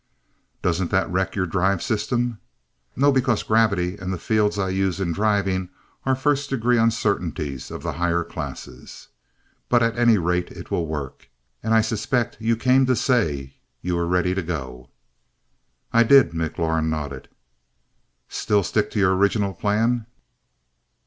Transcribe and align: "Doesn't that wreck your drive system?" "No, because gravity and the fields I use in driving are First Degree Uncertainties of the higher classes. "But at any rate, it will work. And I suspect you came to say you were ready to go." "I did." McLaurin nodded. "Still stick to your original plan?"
"Doesn't 0.63 0.89
that 0.89 1.11
wreck 1.11 1.35
your 1.35 1.45
drive 1.45 1.83
system?" 1.83 2.39
"No, 2.95 3.11
because 3.11 3.43
gravity 3.43 3.97
and 3.97 4.11
the 4.11 4.17
fields 4.17 4.57
I 4.57 4.69
use 4.69 4.99
in 4.99 5.11
driving 5.13 5.69
are 6.07 6.15
First 6.15 6.49
Degree 6.49 6.79
Uncertainties 6.79 7.69
of 7.69 7.83
the 7.83 7.91
higher 7.91 8.23
classes. 8.23 9.09
"But 9.69 9.83
at 9.83 9.95
any 9.99 10.17
rate, 10.17 10.49
it 10.49 10.71
will 10.71 10.87
work. 10.87 11.29
And 11.61 11.75
I 11.75 11.81
suspect 11.81 12.41
you 12.41 12.55
came 12.55 12.87
to 12.87 12.95
say 12.95 13.57
you 13.83 13.95
were 13.95 14.07
ready 14.07 14.33
to 14.33 14.41
go." 14.41 14.89
"I 15.93 16.01
did." 16.01 16.31
McLaurin 16.31 16.89
nodded. 16.89 17.29
"Still 18.27 18.63
stick 18.63 18.89
to 18.89 18.99
your 18.99 19.15
original 19.15 19.53
plan?" 19.53 20.07